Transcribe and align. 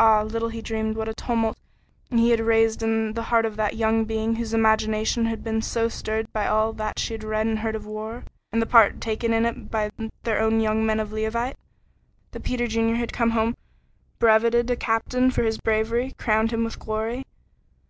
Ah, 0.00 0.22
little 0.22 0.48
he 0.48 0.62
dreamed 0.62 0.96
what 0.96 1.10
a 1.10 1.14
tumult 1.14 1.54
he 2.08 2.30
had 2.30 2.40
raised 2.40 2.82
in 2.82 3.12
the 3.12 3.24
heart 3.24 3.44
of 3.44 3.56
that 3.56 3.76
young 3.76 4.06
being 4.06 4.36
whose 4.36 4.54
imagination 4.54 5.26
had 5.26 5.44
been 5.44 5.60
so 5.60 5.90
stirred 5.90 6.32
by 6.32 6.46
all 6.46 6.72
that 6.72 6.98
she 6.98 7.12
had 7.12 7.22
read 7.22 7.46
and 7.46 7.58
heard 7.58 7.74
of 7.76 7.84
war, 7.84 8.24
and 8.50 8.62
the 8.62 8.66
part 8.66 8.98
taken 8.98 9.34
in 9.34 9.44
it 9.44 9.70
by 9.70 9.90
their 10.22 10.40
own 10.40 10.60
young 10.62 10.86
men 10.86 10.98
of 11.00 11.12
Leauvite. 11.12 11.58
That 12.30 12.44
Peter 12.44 12.66
Junior 12.66 12.94
had 12.96 13.12
come 13.12 13.32
home 13.32 13.58
brevetted 14.18 14.70
a 14.70 14.74
captain 14.76 15.30
for 15.30 15.42
his 15.42 15.58
bravery 15.58 16.12
crowned 16.16 16.50
him 16.50 16.64
with 16.64 16.78
glory. 16.78 17.26